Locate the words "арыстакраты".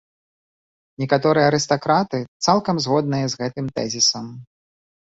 1.51-2.19